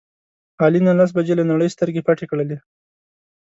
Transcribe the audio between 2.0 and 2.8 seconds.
پټې کړلې.